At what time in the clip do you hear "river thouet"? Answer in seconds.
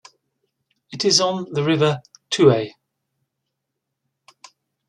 1.63-2.71